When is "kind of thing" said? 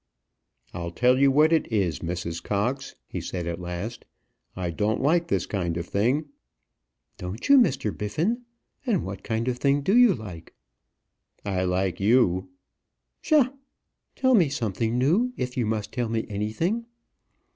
5.45-6.29, 9.23-9.81